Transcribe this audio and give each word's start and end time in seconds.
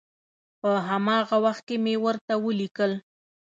په 0.59 0.69
هماغه 0.87 1.37
وخت 1.45 1.61
کې 1.67 1.75
مې 1.83 1.95
ورته 2.05 2.33
ولیکل. 2.45 2.91